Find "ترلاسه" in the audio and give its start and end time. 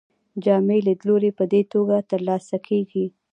2.11-2.57